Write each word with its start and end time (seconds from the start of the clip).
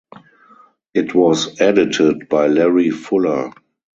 It 0.95 1.13
was 1.13 1.61
edited 1.61 2.27
by 2.27 2.47
Larry 2.47 2.89
Fuller. 2.89 3.51